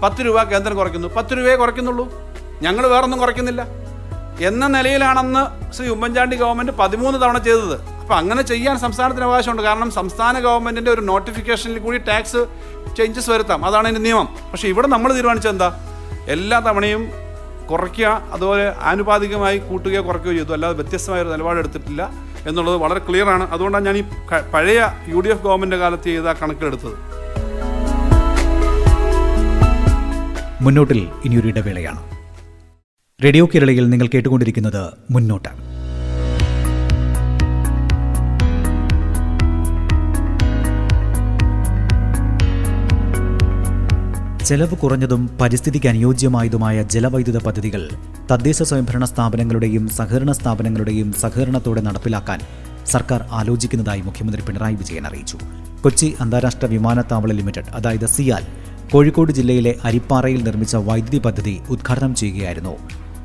പത്ത് 0.03 0.25
രൂപ 0.25 0.43
കേന്ദ്രം 0.43 0.75
കുറയ്ക്കുന്നു. 0.75 1.07
പത്ത് 1.07 1.37
രൂപയെ 1.37 1.55
കുറയ്ക്കുന്നുള്ളൂ. 1.55 2.13
ഞങ്ങൾ 2.61 2.87
വേറൊന്നും 2.87 3.19
കുറയ്ക്കുന്നില്ല. 3.19 3.82
എന്ന 4.41 4.67
നിലയിലാണെന്ന് 4.67 5.73
ശ്രീ 5.73 5.87
ഉമ്മൻചാണ്ടി 5.87 6.35
ഗവൺമെന്റ് 6.35 6.71
പതിമൂന്ന് 6.71 7.21
തവണ 7.21 7.37
ചെയ്തത്. 7.37 7.75
അപ്പോൾ 8.01 8.13
അങ്ങനെ 8.13 8.41
ചെയ്യാൻ 8.41 8.79
സംസ്ഥാനത്തിന് 8.79 9.25
അവകാശമുണ്ട്. 9.25 9.61
കാരണം 9.61 9.91
സംസ്ഥാന 9.91 10.39
ഗവൺമെന്റിന്റെ 10.39 10.91
ഒരു 10.91 11.01
നോട്ടിഫിക്കേഷനിൽ 11.01 11.79
കൂടി 11.79 11.97
ടാക്സ് 11.97 12.45
ചേഞ്ചസ് 12.97 13.29
വരുത്താം. 13.29 13.65
അതാണ് 13.65 13.87
അതിന്റെ 13.87 14.01
നിയമം. 14.01 14.27
പക്ഷേ 14.51 14.67
ഇവിടെ 14.67 14.87
നമ്മൾ 14.87 15.13
തീരുമാനിച്ചത് 15.13 15.51
എന്താ? 15.51 15.79
എല്ലാ 16.27 16.59
തവണയും 16.59 17.11
കുറയ്ക്കുക 17.69 18.05
അതുപോലെ 18.05 18.75
ആനുപാതികമായി 18.81 19.57
കൂട്ടുകയോ 19.57 20.01
കുറയ്ക്കുകയോ 20.01 20.33
ചെയ്തു. 20.33 20.53
അല്ലാതെ 20.53 20.73
വ്യത്യസ്തമായ 20.73 21.21
ഒരു 21.21 21.29
നിലപാടെടുത്തിട്ടില്ല 21.29 22.11
എന്നുള്ളത് 22.47 22.75
വളരെ 22.75 22.99
ക്ലിയറാണ് 22.99 23.43
അതുകൊണ്ടാണ് 23.43 23.85
ഞാൻ 23.85 23.97
ഈ 23.97 24.01
പഴയ 24.53 24.91
യു 25.07 25.19
ഡി 25.19 25.29
എഫ് 25.29 25.43
ഗവൺമെന്റ് 25.43 25.75
കാലത്ത് 25.75 26.03
ചെയ്ത 26.03 26.21
കണക്കിലെടുത്തത് 26.21 26.97
മുന്നോട്ടിൽ 30.61 31.07
ഇനിയൊരു 31.25 31.47
ഇടവേളയാണ്. 31.47 32.12
റേഡിയോ 33.23 33.45
കേരളയിൽ 33.53 33.89
നിങ്ങൾ 33.89 34.07
കേട്ടുകൊണ്ടിരിക്കുന്നത് 34.07 34.83
മുന്നോട്ട് 35.11 35.51
ചെലവ് 44.47 44.75
കുറഞ്ഞതും 44.75 45.21
പരിസ്ഥിതിക്ക് 45.41 45.87
അനുയോജ്യമായതുമായ 45.87 46.83
ജലവൈദ്യുത 46.83 47.39
പദ്ധതികൾ 47.45 47.83
തദ്ദേശ 48.31 48.63
സ്വയംഭരണ 48.63 49.05
സ്ഥാപനങ്ങളുടെയും 49.05 49.89
സഹകരണ 49.89 50.31
സ്ഥാപനങ്ങളുടെയും 50.31 51.13
സഹകരണത്തോടെ 51.13 51.81
നടപ്പിലാക്കാൻ 51.81 52.39
സർക്കാർ 52.85 53.21
ആലോചിക്കുന്നതായി 53.31 54.01
മുഖ്യമന്ത്രി 54.01 54.41
പിണറായി 54.47 54.75
വിജയൻ 54.75 55.05
അറിയിച്ചു. 55.07 55.37
കൊച്ചി 55.83 56.15
അന്താരാഷ്ട്ര 56.19 56.65
വിമാനത്താവള 56.65 57.31
ലിമിറ്റഡ് 57.31 57.71
അതായത് 57.73 58.05
സിയാൽ 58.05 58.43
കോഴിക്കോട് 58.91 59.31
ജില്ലയിലെ 59.31 59.75
അരിപ്പാറയിൽ 59.83 60.41
നിർമ്മിച്ച 60.43 60.75
വൈദ്യുതി 60.89 61.17
പദ്ധതി 61.17 61.55
ഉദ്ഘാടനം 61.69 62.15
ചെയ്യുകയായിരുന്നു 62.15 62.75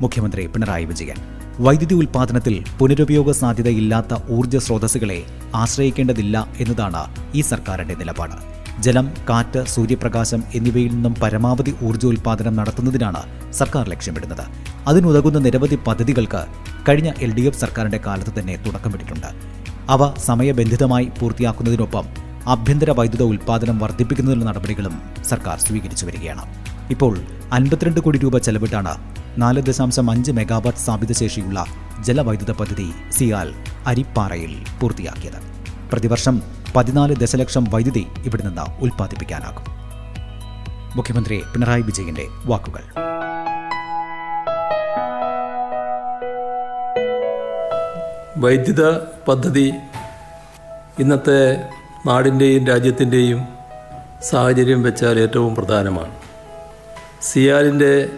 മുഖ്യമന്ത്രി 0.01 0.45
പിണറായി 0.47 0.85
വിജയൻ. 0.85 1.17
വൈദ്യുതി 1.59 1.93
ഉൽപ്പാദനത്തിൽ 1.93 2.55
പുനരുപയോഗ 2.79 3.31
സാധ്യതയില്ലാത്ത 3.31 4.13
ഊർജ 4.29 4.57
സ്രോതസ്സുകളെ 4.57 5.19
ആശ്രയിക്കേണ്ടതില്ല 5.55 6.47
എന്നതാണ് 6.59 7.01
ഈ 7.35 7.41
സർക്കാരിന്റെ 7.41 7.95
നിലപാട്. 7.95 8.37
ജലം 8.79 9.07
കാറ്റ് 9.29 9.65
സൂര്യപ്രകാശം 9.67 10.43
എന്നിവയിൽ 10.55 10.91
നിന്നും 10.93 11.15
പരമാവധി 11.23 11.73
ഊർജോൽപാദനം 11.83 12.55
നടത്തുന്നതിനാണ് 12.55 13.21
സർക്കാർ 13.51 13.89
ലക്ഷ്യമിടുന്നത്. 13.89 14.45
അതിനുതകുന്ന 14.87 15.39
നിരവധി 15.39 15.79
പദ്ധതികൾക്ക് 15.87 16.41
കഴിഞ്ഞ 16.89 17.11
എൽ 17.21 17.33
ഡി 17.33 17.41
എഫ് 17.41 17.59
സർക്കാരിന്റെ 17.59 17.99
കാലത്ത് 18.05 18.39
തന്നെ 18.39 18.55
തുടക്കമിട്ടിട്ടുണ്ട്. 18.65 19.29
അവ 19.89 20.13
സമയബന്ധിതമായി 20.17 21.11
പൂർത്തിയാക്കുന്നതിനൊപ്പം 21.19 22.07
ആഭ്യന്തര 22.47 22.91
വൈദ്യുത 22.91 23.23
ഉൽപ്പാദനം 23.23 23.79
വർദ്ധിപ്പിക്കുന്നതിനുള്ള 23.79 24.45
നടപടികളും 24.49 25.01
സർക്കാർ 25.29 25.59
സ്വീകരിച്ചു 25.59 26.05
വരികയാണ്. 26.05 26.45
ഇപ്പോൾ 26.89 27.17
അൻപത്തിരണ്ട് 27.53 27.99
കോടി 27.99 28.17
രൂപ 28.17 28.37
ചെലവിട്ടാണ് 28.37 28.93
നാല് 29.37 29.61
ദശാംശം 29.61 30.11
അഞ്ച് 30.11 30.31
മെഗാവാട്ട് 30.31 30.79
സ്ഥാപിത 30.79 31.11
ശേഷിയുള്ള 31.11 31.65
ജലവൈദ്യുത 32.01 32.51
പദ്ധതി 32.51 32.91
സിയാൽ 33.11 33.53
അരിപ്പാറയിൽ 33.87 34.55
പൂർത്തിയാക്കിയത്. 34.79 35.39
പ്രതിവർഷം 35.91 36.41
പതിനാല് 36.75 37.15
ദശലക്ഷം 37.15 37.63
വൈദ്യുതി 37.63 38.07
ഇവിടെ 38.25 38.43
നിന്ന് 38.43 38.83
ഉൽപ്പാദിപ്പിക്കാനാകും. 38.83 39.65
മുഖ്യമന്ത്രി 40.95 41.41
പിണറായി 41.53 41.81
വിജയന്റെ 41.81 42.25
വാക്കുകൾ. 42.45 42.83
വൈദ്യുത 48.37 48.97
പദ്ധതി 49.27 49.73
ഇന്നത്തെ 50.99 51.63
നാടിന്റെയും 52.05 52.67
രാജ്യത്തിന്റെയും 52.67 53.47
സാഹചര്യം 54.29 54.83
വെച്ചാൽ 54.83 55.19
ഏറ്റവും 55.19 55.55
പ്രധാനമാണ്. 55.55 56.28
സിയാലിന്റെ 57.21 58.09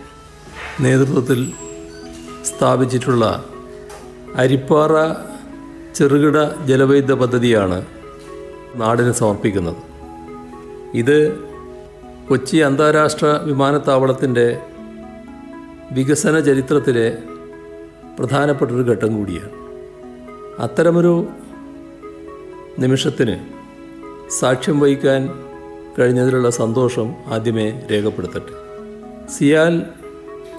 നേതൃത്വത്തിൽ 0.80 1.52
സ്ഥാപിച്ചിട്ടുള്ള 2.46 3.46
അരിപ്പാറ 4.36 4.92
ചെറുകിട 5.96 6.66
ജലവൈദ്യുത 6.66 7.18
പദ്ധതിയാണ് 7.18 7.86
നാടിന് 8.76 9.12
സമർപ്പിക്കുന്നത്. 9.12 9.76
ഇത് 10.94 11.40
കൊച്ചി 12.30 12.58
അന്താരാഷ്ട്ര 12.58 13.40
വിമാനത്താവളത്തിന്റെ 13.44 14.62
വികസന 15.92 16.40
ചരിത്രത്തിലെ 16.40 17.18
പ്രധാനപ്പെട്ടൊരു 18.20 18.82
ഘട്ടം 18.82 19.18
കൂടിയാണ്. 19.18 19.52
അത്തരമൊരു 20.62 21.28
നിമിഷത്തിന് 22.80 23.38
സാക്ഷ്യം 24.40 24.80
വഹിക്കാൻ 24.80 25.30
കഴിഞ്ഞതിലുള്ള 26.00 26.50
സന്തോഷം 26.50 27.14
ആദ്യമേ 27.28 27.88
രേഖപ്പെടുത്തട്ടെ. 27.92 28.61
സിയാൽ 29.36 29.74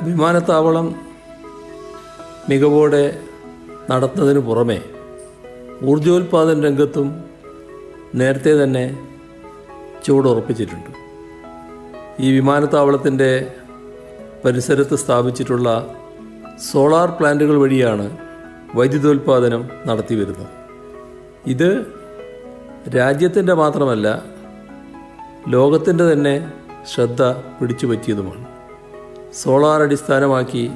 വിമാനത്താവളം 0.02 0.94
മികവോടെ 2.48 3.20
നടത്തുന്നതിന് 3.90 4.38
പുറമെ 4.38 4.80
ഊർജോൽപാദന 5.84 6.64
രംഗത്തും 6.66 7.08
നേരത്തെ 8.14 8.64
തന്നെ 8.64 8.84
ചുവടുറപ്പിച്ചിട്ടുണ്ട്. 10.04 10.90
ഈ 12.20 12.32
വിമാനത്താവളത്തിന്റെ 12.36 13.30
പരിസരത്ത് 14.44 14.94
സ്ഥാപിച്ചിട്ടുള്ള 14.94 15.68
സോളാർ 16.72 17.10
പ്ലാന്റുകൾ 17.10 17.58
വഴിയാണ് 17.58 18.18
വൈദ്യുതോൽപാദനം 18.74 19.70
നടത്തി 19.86 20.14
വരുന്നത്. 20.14 20.48
ഇത് 21.46 21.68
രാജ്യത്തിന്റെ 22.96 23.54
മാത്രമല്ല 23.54 24.22
ലോകത്തിന്റെ 25.48 26.12
തന്നെ 26.12 26.34
ശ്രദ്ധ 26.92 27.22
പിടിച്ചു 27.60 27.86
പറ്റിയതുമാണ് 27.86 28.51
സോളാർ 29.34 29.82
അടിസ്ഥാനമാക്കി 29.82 30.70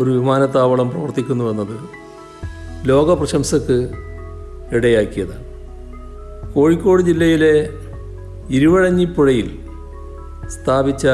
ഒരു 0.00 0.10
വിമാനത്താവളം 0.10 0.90
പ്രവർത്തിക്കുന്നുവെന്നത് 0.90 1.76
ലോക 2.88 3.14
പ്രശംസക്ക് 3.14 3.90
ഇടയാക്കിയതാണ്. 4.72 5.44
കോഴിക്കോട് 6.52 7.02
ജില്ലയിലെ 7.02 7.70
ഇരുവഴഞ്ഞിപ്പുഴയിൽ 8.50 9.58
സ്ഥാപിച്ച 10.48 11.06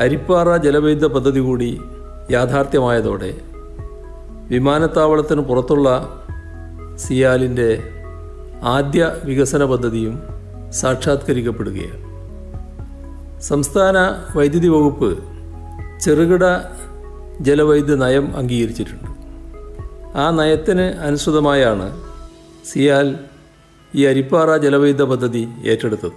അരിപ്പാറ 0.00 0.56
ജലവൈദ്യുത 0.56 1.12
പദ്ധതി 1.12 1.40
കൂടി 1.40 1.80
യാഥാർത്ഥ്യമായതോടെ 2.30 3.34
വിമാനത്താവളത്തിന് 4.48 5.40
പുറത്തുള്ള 5.40 5.88
സിയാലിന്റെ 6.96 7.82
ആദ്യ 8.62 9.12
വികസന 9.24 9.64
പദ്ധതിയും 9.64 10.22
സാക്ഷാത്കരിക്കപ്പെടുകയാണ്. 10.70 12.12
സംസ്ഥാന 13.40 13.98
വൈദ്യുതി 14.38 14.68
വകുപ്പ് 14.68 15.31
ചെറുകിട 16.02 16.44
ജലവൈദ്യുത 17.40 17.96
നയം 18.04 18.36
അംഗീകരിച്ചിട്ടുണ്ട്. 18.36 19.08
ആ 20.16 20.30
നയത്തിന് 20.30 20.86
അനുസൃതമായാണ് 21.06 21.86
സിയാൽ 22.70 23.08
ഈ 23.94 24.04
അരിപ്പാറ 24.04 24.56
ജലവൈദ്യുത 24.56 25.04
പദ്ധതി 25.12 25.42
ഏറ്റെടുത്തത്. 25.64 26.16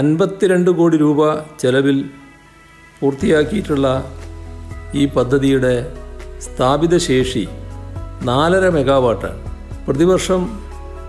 അൻപത്തിരണ്ട് 0.00 0.70
കോടി 0.70 0.96
രൂപ 0.96 1.20
ചെലവിൽ 1.60 1.98
പൂർത്തിയാക്കിയിട്ടുള്ള 3.00 3.88
ഈ 4.94 5.06
പദ്ധതിയുടെ 5.06 5.74
സ്ഥാപിത 6.46 6.96
ശേഷി 6.96 7.48
നാലര 8.30 8.68
മെഗാവാട്ട് 8.68 9.30
പ്രതിവർഷം 9.86 10.42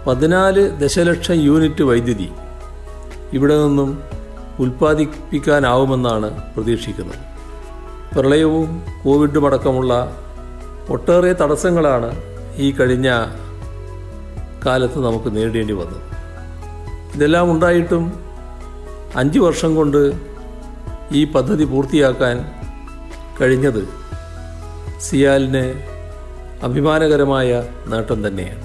പതിനാല് 0.08 0.63
ദശലക്ഷം 0.82 1.38
യൂണിറ്റ് 1.42 1.84
വൈദ്യുതി 1.84 2.30
ഇവിടെ 3.34 3.56
നിന്നും 3.63 3.89
ഉൽപ്പാദിപ്പിക്കാനാവുമെന്നാണ് 4.60 6.30
പ്രതീക്ഷിക്കുന്നത്. 6.56 7.35
പ്രളയവും 8.15 8.84
കോവിഡും 9.03 9.45
അടക്കമുള്ള 9.45 10.17
ഒട്ടേറെ 10.89 11.34
തടസ്സങ്ങളാണ് 11.34 12.22
ഈ 12.57 12.72
കഴിഞ്ഞ 12.72 13.10
കാലത്ത് 14.65 15.05
നമുക്ക് 15.05 15.36
നേരിടേണ്ടി 15.36 15.74
വന്നത്. 15.74 16.01
ഇതെല്ലാം 17.15 17.51
ഉണ്ടായിട്ടും 17.51 18.22
അഞ്ച് 19.15 19.39
വർഷം 19.39 19.75
കൊണ്ട് 19.75 20.13
ഈ 21.12 21.31
പദ്ധതി 21.31 21.63
പൂർത്തിയാക്കാൻ 21.63 22.53
കഴിഞ്ഞത് 23.41 23.88
സിയാലിന് 25.00 25.74
അഭിമാനകരമായ 26.63 27.63
നേട്ടം 27.88 28.27
തന്നെയാണ്. 28.27 28.63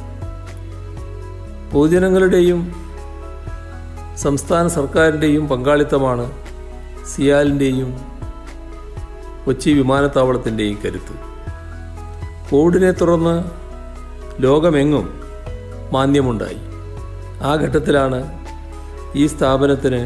പൊതുജനങ്ങളുടെയും 1.72 2.74
സംസ്ഥാന 4.16 4.68
സർക്കാരിന്റെയും 4.68 5.48
പങ്കാളിത്തമാണ് 5.48 6.32
സിയാലിന്റെയും 7.14 8.09
കൊച്ചി 9.44 9.70
വിമാനത്താവളത്തിന്റെയും 9.70 10.78
കരുത്ത്. 10.84 11.14
കോവിഡിനെ 12.50 12.90
തുടർന്ന് 12.90 13.44
ലോകമെങ്ങും 14.42 15.20
മാന്ദ്യമുണ്ടായി. 15.92 16.58
ആ 17.42 17.54
ഘട്ടത്തിലാണ് 17.54 18.18
ഈ 19.16 19.26
സ്ഥാപനത്തിന് 19.26 20.00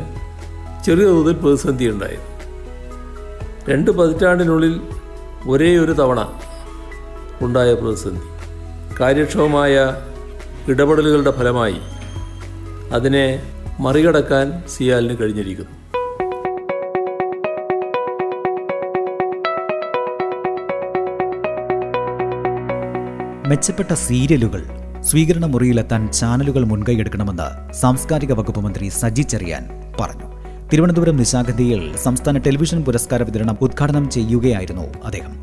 ചെറിയ 0.84 1.04
തോതിൽ 1.04 1.34
പ്രതിസന്ധി 1.34 1.88
ഉണ്ടായത് 1.88 2.34
രണ്ട് 3.70 3.90
പതിറ്റാണ്ടിനുള്ളിൽ 3.90 4.80
ഒരേ 5.48 5.76
ഒരു 5.76 5.92
തവണ 5.92 6.28
ഉണ്ടായ 7.40 7.74
പ്രതിസന്ധി. 7.74 8.26
കാര്യക്ഷമമായ 9.00 9.94
ഇടപെടലുകളുടെ 10.68 11.30
ഫലമായി 11.30 11.80
അതിനെ 12.92 13.42
മറികടക്കാൻ 13.80 14.62
സിയാലിന് 14.68 15.16
കഴിഞ്ഞിരിക്കുന്നു. 15.20 15.83
മെച്ചപ്പെട്ട 23.48 23.94
സീരിയലുകൾ 23.94 24.62
സ്വീകരണ 25.00 25.46
മുറിയിലെത്താൻ 25.46 26.12
ചാനലുകൾ 26.12 26.64
മുൻകൈയെടുക്കണമെന്ന് 26.64 27.72
സാംസ്കാരിക 27.72 28.32
വകുപ്പ് 28.32 28.60
മന്ത്രി 28.60 28.88
സജി 28.88 29.22
ചെറിയാൻ 29.22 29.68
പറഞ്ഞു. 30.00 30.28
തിരുവനന്തപുരം 30.68 31.16
നിശാഗന്ധിയിൽ 31.16 31.96
സംസ്ഥാന 31.96 32.38
ടെലിവിഷൻ 32.38 32.84
പുരസ്കാര 32.84 33.22
വിതരണം 33.22 33.56
ഉദ്ഘാടനം 33.60 34.10
ചെയ്യുകയായിരുന്നു 34.10 34.82
അദ്ദേഹം. 35.04 35.34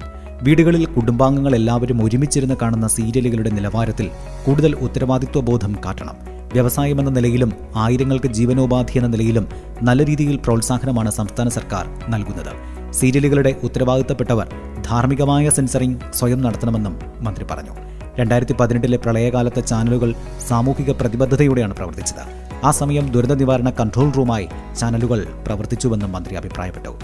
വീടുകളിൽ 0.43 0.85
കുടുംബാംഗങ്ങൾ 0.85 1.55
എല്ലാവരും 1.55 2.03
ഒരുമിച്ചിരുന്ന് 2.03 2.55
കാണുന്ന 2.61 2.87
സീരിയലുകളുടെ 2.87 3.49
നിലവാരത്തിൽ 3.49 4.09
കൂടുതൽ 4.45 4.75
ഉത്തരവാദിത്വ 4.75 5.41
ബോധം 5.41 5.75
കാട്ടണം. 5.85 6.17
വ്യവസായമെന്ന 6.53 7.09
നിലയിലും 7.09 7.53
ആയിരങ്ങൾക്ക് 7.75 8.27
ജീവനോപാധി 8.27 8.97
എന്ന 8.97 9.07
നിലയിലും 9.07 9.47
നല്ല 9.81 10.05
രീതിയിൽ 10.05 10.37
പ്രോത്സാഹനമാണ് 10.37 11.11
സംസ്ഥാന 11.11 11.49
സർക്കാർ 11.49 11.85
നൽകുന്നത്. 12.09 12.53
സീരിയലുകളുടെ 12.93 13.55
ഉത്തരവാദിത്തപ്പെട്ടവർ 13.63 14.47
ധാർമ്മികമായ 14.85 15.49
സെൻസറിംഗ് 15.49 16.13
സ്വയം 16.13 16.41
നടത്തണമെന്നും 16.41 16.99
മന്ത്രി 17.21 17.45
പറഞ്ഞു. 17.51 17.90
രണ്ടായിരത്തി 18.21 18.53
പതിനെട്ടിലെ 18.53 18.97
പ്രളയകാലത്തെ 18.97 19.61
ചാനലുകൾ 19.61 20.15
സാമൂഹിക 20.47 20.91
പ്രതിബദ്ധതയോടെയാണ് 20.91 21.75
പ്രവർത്തിച്ചത്. 21.75 22.23
ആ 22.65 22.71
സമയം 22.71 23.11
ദുരന്ത 23.11 23.31
നിവാരണ 23.31 23.69
കൺട്രോൾ 23.69 24.11
റൂമായി 24.11 24.49
ചാനലുകൾ 24.79 25.43
പ്രവർത്തിച്ചുവെന്നും 25.47 26.11
മന്ത്രി 26.11 26.35
അഭിപ്രായപ്പെട്ടു. 26.35 26.99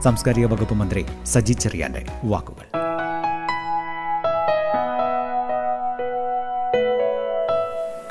സാംസ്കാരിക 0.00 0.46
വകുപ്പ് 0.46 0.74
മന്ത്രി 0.74 1.06
സജി 1.24 1.52
ചെറിയാന്റെ 1.52 2.06
വാക്കുകൾ. 2.24 2.66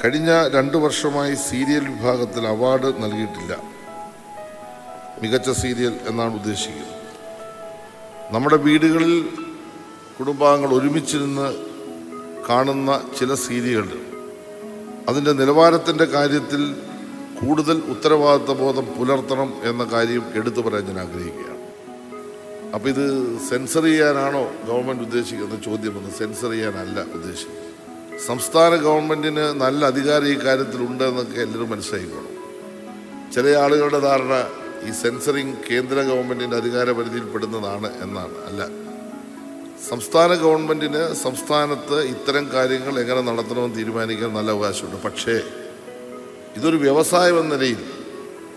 കഴിഞ്ഞ 0.06 0.50
രണ്ടു 0.56 0.78
വർഷമായി 0.78 1.36
സീരിയൽ 1.36 1.88
വിഭാഗത്തിൽ 1.90 2.48
അവാർഡ് 2.48 2.86
നൽകിയിട്ടില്ല. 2.86 3.58
മികച്ച 5.22 5.50
സീരിയൽ 5.50 5.94
എന്നാണ് 6.08 6.34
ഉദ്ദേശിക്കുന്നത്. 6.34 6.94
നമ്മുടെ 8.36 8.58
വീടുകളിൽ 8.58 9.30
കുടുംബാംഗങ്ങൾ 10.20 10.76
ഒരുമിച്ചിരുന്ന് 10.76 11.77
കാണുന്ന 12.50 13.02
ചില 13.20 13.34
സീരിയലുകൾ. 13.34 14.04
അതിന്റെ 15.10 15.32
നിലവാരത്തിന്റെ 15.32 16.06
കാര്യത്തിൽ 16.06 16.76
കൂടുതൽ 17.40 17.84
ഉത്തരവാദിത്ത 17.90 18.52
ബോധം 18.60 18.86
പുലർത്തണം 18.86 19.54
എന്ന 19.64 19.84
കാര്യം 19.84 20.24
എടുത്തു 20.36 20.62
പറയാൻ 20.62 20.86
ഞാൻ 20.86 21.00
ആഗ്രഹിക്കുകയാണ്. 21.00 21.58
അപ്പോൾ 22.76 22.90
ഇത് 22.90 23.06
സെൻസർ 23.50 23.84
ചെയ്യാനാണോ 23.84 24.52
ഗവൺമെന്റ് 24.68 25.04
ഉദ്ദേശിക്കുന്ന 25.04 25.56
ചോദ്യമെന്ന് 25.66 26.10
സെൻസർ 26.10 26.50
ചെയ്യാനല്ല 26.52 27.00
ഉദ്ദേശിക്കുന്നത് 27.00 27.68
സംസ്ഥാന 28.26 28.76
ഗവൺമെന്റിന് 28.76 29.62
നല്ല 29.62 29.86
അധികാരം 29.86 30.28
ഈ 30.28 30.34
കാര്യത്തിലുണ്ട് 30.34 31.04
എന്നൊക്കെ 31.04 31.42
എല്ലാവരും 31.42 31.70
മനസ്സിലാക്കിക്കോണം 31.70 32.34
ചില 33.36 33.56
ആളുകളുടെ 33.56 34.00
ധാരണ 34.00 34.48
ഈ 34.88 34.92
സെൻസറിങ് 34.92 35.56
കേന്ദ്ര 35.72 35.96
ഗവൺമെന്റിന്റെ 35.96 36.58
അധികാര 36.58 36.92
പരിധിയിൽപ്പെടുന്നതാണ് 36.92 38.04
എന്നാണ്. 38.04 38.36
അല്ല 38.46 38.87
സംസ്ഥാന 39.86 40.34
ഗവൺമെന്റിന് 40.34 41.14
സംസ്ഥാനത്ത് 41.14 42.02
ഇത്തരം 42.04 42.50
കാര്യങ്ങൾ 42.54 43.00
എങ്ങനെ 43.00 43.22
നടത്തണമെന്ന് 43.22 43.78
തീരുമാനിക്കാൻ 43.78 44.34
നല്ല 44.34 44.52
അവകാശമുണ്ട്. 44.52 45.04
പക്ഷേ 45.04 45.42
ഇതൊരു 46.56 46.76
വ്യവസായം 46.76 47.40
എന്ന 47.40 47.56
നിലയിൽ 47.56 47.78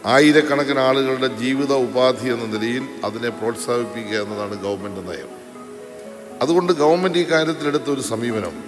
ആയിരക്കണക്കിന് 0.06 0.78
ആളുകളുടെ 0.78 1.26
ജീവിത 1.26 1.72
ഉപാധി 1.72 2.28
എന്ന 2.28 2.44
നിലയിൽ 2.44 2.88
അതിനെ 3.04 3.28
പ്രോത്സാഹിപ്പിക്കുക 3.28 4.22
എന്നതാണ് 4.22 4.62
ഗവൺമെന്റ് 4.62 5.10
നയം. 5.10 5.28
അതുകൊണ്ട് 6.42 6.72
ഗവൺമെന്റ് 6.72 7.18
ഈ 7.18 7.24
കാര്യത്തിൽ 7.24 7.66
എടുത്ത 7.66 7.90
ഒരു 7.90 8.00
സമീപനം 8.00 8.64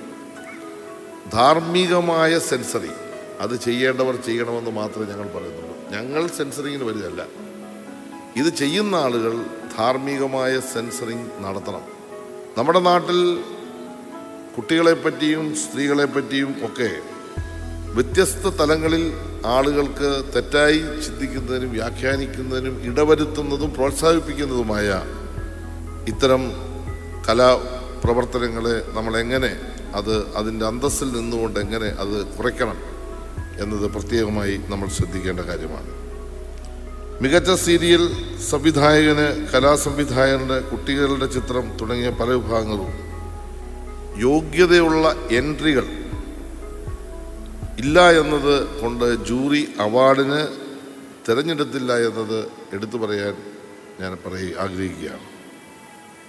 ധാർമ്മികമായ 1.33 2.39
സെൻസറി 2.39 2.91
അത് 3.41 3.61
ചെയ്യേണ്ടവർ 3.61 4.17
ചെയ്യണമെന്ന് 4.17 4.71
മാത്രമേ 4.71 5.07
ഞങ്ങൾ 5.07 5.29
പറയുന്നുള്ളൂ. 5.29 5.77
ഞങ്ങൾ 5.91 6.27
സെൻസറിങ്ങിന് 6.27 6.85
വരികയല്ല 6.85 7.27
ഇത് 8.37 8.55
ചെയ്യുന്ന 8.57 8.95
ആളുകൾ 8.95 9.45
ധാർമ്മികമായ 9.79 10.61
സെൻസറിങ് 10.61 11.45
നടത്തണം. 11.45 12.02
നമ്മുടെ 12.57 12.81
നാട്ടിൽ 12.81 13.19
കുട്ടികളെപ്പറ്റിയും 14.57 15.55
സ്ത്രീകളെപ്പറ്റിയും 15.55 16.51
ഒക്കെ 16.67 16.89
വ്യത്യസ്ത 17.95 18.51
തലങ്ങളിൽ 18.59 19.05
ആളുകൾക്ക് 19.47 20.11
തെറ്റായി 20.35 20.81
ചിന്തിക്കുന്നതിനും 21.05 21.71
വ്യാഖ്യാനിക്കുന്നതിനും 21.73 22.75
ഇടവരുത്തുന്നതും 22.83 23.75
പ്രോത്സാഹിപ്പിക്കുന്നതുമായ 23.75 24.89
ഇത്തരം 26.09 26.43
കലാപ്രവർത്തനങ്ങളെ 27.29 28.77
നമ്മൾ 28.95 29.17
എങ്ങനെ 29.19 29.53
അത് 29.95 30.15
അതിന്റെ 30.37 30.67
അന്തസ്സിൽ 30.67 31.09
നിന്നുകൊണ്ട് 31.13 31.61
എങ്ങനെ 31.61 31.87
അത് 31.87 32.27
കുറയ്ക്കണം 32.37 32.79
എന്നത് 33.61 33.87
പ്രത്യേകമായി 33.87 34.61
നമ്മൾ 34.69 34.89
ശ്രദ്ധിക്കേണ്ട 34.89 35.41
കാര്യമാണ്. 35.41 36.02
മികച്ച 37.21 37.51
സീരിയൽ 37.51 38.03
സംവിധായകന് 38.51 39.49
കലാസംവിധായകന്റെ 39.51 40.61
കുട്ടികളുടെ 40.61 41.27
ചിത്രം 41.27 41.77
തുടങ്ങിയ 41.81 42.11
പല 42.11 42.29
വിഭാഗങ്ങളും 42.31 42.93
യോഗ്യതയുള്ള 44.17 45.15
എൻട്രികൾ 45.31 45.87
ഇല്ല 47.79 48.11
എന്നത് 48.11 48.81
കൊണ്ട് 48.81 49.25
ജൂറി 49.25 49.69
അവാർഡിന് 49.81 50.41
തിരഞ്ഞെടുത്തില്ല 51.29 51.93
എന്നത് 51.99 52.39
എടുത്തു 52.73 52.97
പറയാൻ 52.97 53.35
ഞാൻ 54.01 54.19
പറയ 54.27 54.53
ആഗ്രഹിക്കുകയാണ്. 54.59 55.27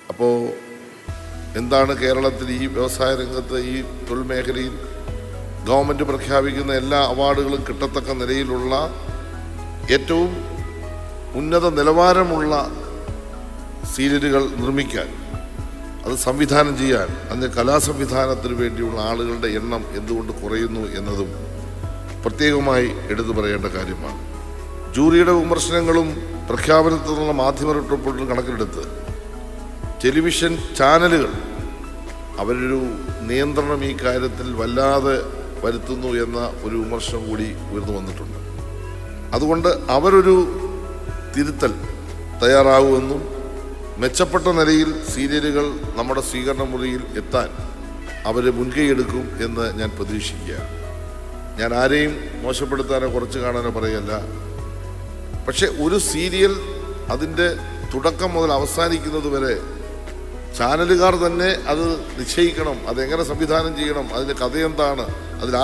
അപ്പോൾ 0.09 0.49
എന്താണ് 1.57 1.97
കേരളത്തിൽ 1.97 2.63
ഈ 2.63 2.65
വ്യവസായ 2.65 3.15
രംഗത്ത് 3.15 3.59
ഈ 3.59 3.81
തൊഴിൽ 3.81 4.23
മേഖലയിൽ 4.23 4.73
ഗവൺമെന്റ് 5.67 6.03
പ്രഖ്യാപിക്കുന്ന 6.03 6.73
എല്ലാ 6.73 6.99
അവാർഡുകളും 6.99 7.65
കിട്ടത്തക്ക 7.69 8.11
നിലയിലുള്ള 8.11 8.75
ഏറ്റവും 9.91 10.52
ഉന്നത 11.35 11.69
നിലവാരമുള്ള 11.69 12.71
സീരിയലുകൾ 13.95 14.49
നിർമ്മിക്കാൻ 14.49 15.07
അത് 16.05 16.15
സംവിധാനം 16.15 16.77
ചെയ്യാൻ 16.77 17.07
അതിന്റെ 17.29 17.47
കലാസംവിധാനത്തിന് 17.47 18.53
വേണ്ടിയുള്ള 18.53 19.01
ആളുകളുടെ 19.01 19.47
എണ്ണം 19.47 19.85
എന്തുകൊണ്ട് 19.95 20.31
കുറയുന്നു 20.33 20.79
എന്നതും 20.79 21.27
പ്രത്യേകമായി 22.23 22.91
എടുത്തു 23.09 23.29
പറയേണ്ട 23.29 23.65
കാര്യമാണ്. 23.65 24.19
ജൂറിയുടെ 24.93 25.31
വിമർശനങ്ങളും 25.31 26.17
പ്രഖ്യാപനത്തിൽ 26.49 27.11
നിന്നുള്ള 27.11 27.31
മാധ്യമ 27.31 27.71
റിപ്പോർട്ടുകളും 27.71 28.29
കണക്കിലെടുത്ത് 28.29 28.83
ടെലിവിഷൻ 30.05 30.57
ചാനലുകൾ 30.77 31.31
അവരൊരു 32.39 32.81
നിയന്ത്രണം 33.21 33.85
ഈ 33.85 33.97
കാര്യത്തിൽ 34.03 34.53
വല്ലാതെ 34.53 35.21
വരുത്തുന്നു 35.65 36.07
എന്ന 36.07 36.53
ഒരു 36.63 36.75
വിമർശനം 36.75 37.29
കൂടി 37.29 37.43
ഉയർന്നു 37.43 37.97
വന്നിട്ടുണ്ട്. 37.97 38.37
അതുകൊണ്ട് 39.35 39.67
അവരൊരു 39.89 40.62
തിരുത്തൽ 41.35 41.73
തയ്യാറാകുമെന്നും 42.43 43.21
മെച്ചപ്പെട്ട 43.97 44.47
നിലയിൽ 44.47 45.03
സീരിയലുകൾ 45.15 45.65
നമ്മുടെ 45.95 46.21
സ്വീകരണ 46.21 46.63
മുറിയിൽ 46.63 47.01
എത്താൻ 47.17 47.49
അവർ 48.25 48.51
മുൻകൈയെടുക്കും 48.51 49.43
എന്ന് 49.45 49.79
ഞാൻ 49.79 49.89
പ്രതീക്ഷിക്കുകയാണ്. 49.89 50.69
ഞാൻ 51.59 51.73
ആരെയും 51.73 52.13
മോശപ്പെടുത്താനോ 52.43 53.13
കുറച്ച് 53.13 53.39
കാണാനോ 53.39 53.69
പറയല്ല 53.69 54.13
പക്ഷെ 55.47 55.65
ഒരു 55.65 55.97
സീരിയൽ 55.97 56.53
അതിന്റെ 57.11 57.47
തുടക്കം 57.93 58.33
മുതൽ 58.33 58.53
അവസാനിക്കുന്നത് 58.53 59.27
വരെ 59.27 59.55
ചാനലുകാർ 60.57 61.15
തന്നെ 61.15 61.49
അത് 61.67 61.85
നിശ്ചയിക്കണം 62.19 62.77
അതെങ്ങനെ 62.87 63.23
സംവിധാനം 63.23 63.77
ചെയ്യണം 63.77 64.13
അതിന്റെ 64.13 64.33
കഥ 64.33 64.57
എന്താണ് 64.57 65.05
അതിൽ 65.41 65.55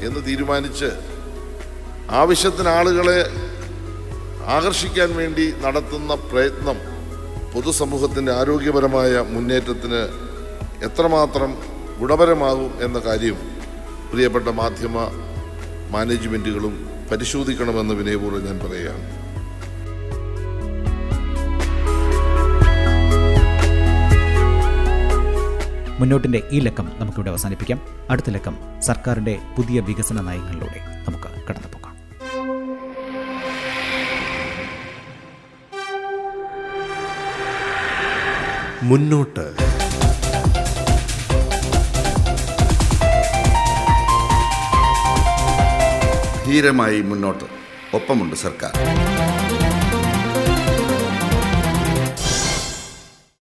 എന്ന് 0.00 0.26
തീരുമാനിച്ച് 0.26 0.90
ആവശ്യത്തിന് 2.10 2.68
ആളുകളെ 2.68 3.20
ആകർഷിക്കാൻ 4.46 5.16
വേണ്ടി 5.16 5.54
നടത്തുന്ന 5.60 6.14
പ്രയത്നം 6.14 6.78
പൊതുസമൂഹത്തിന്റെ 7.54 8.32
ആരോഗ്യപരമായ 8.32 9.20
മുന്നേറ്റത്തിന് 9.20 10.00
എത്രമാത്രം 10.84 11.58
ഗുണപരമാകും 11.98 12.84
എന്ന 12.84 12.98
കാര്യം 12.98 13.36
പ്രിയപ്പെട്ട 14.12 14.48
മാധ്യമ 14.48 15.08
മാനേജ്മെന്റുകളും 15.90 16.90
പരിശോധിക്കണമെന്ന് 17.12 17.94
വിനയപൂർവം 17.94 18.44
ഞാൻ 18.44 18.58
പറയുകയാണ്. 18.58 19.26
മുന്നോട്ടിന്റെ 26.00 26.42
ഈ 26.52 26.60
ലക്കം 26.60 26.92
നമുക്കിവിടെ 26.98 27.30
അവസാനിപ്പിക്കാം. 27.30 27.80
അടുത്ത 28.10 28.30
ലക്കം 28.30 28.56
സർക്കാരിന്റെ 28.80 29.38
പുതിയ 29.56 29.80
വികസന 29.80 30.20
നയങ്ങളിലൂടെ 30.20 30.80
നമുക്ക് 31.08 31.46
കടന്നു 31.50 31.75
മുന്നോട്ട്. 38.88 39.44
ധീരമായി 46.46 47.00
മുന്നോട്ട്. 47.00 47.46
ഒപ്പമുണ്ട് 47.96 48.36
സർക്കാർ. 48.36 48.74